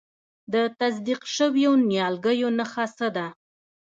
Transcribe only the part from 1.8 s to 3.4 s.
نیالګیو نښه څه ده؟